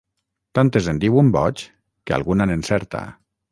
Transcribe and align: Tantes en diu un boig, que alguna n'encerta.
Tantes 0.59 0.89
en 0.93 1.01
diu 1.03 1.19
un 1.23 1.29
boig, 1.37 1.63
que 2.09 2.19
alguna 2.19 2.51
n'encerta. 2.53 3.07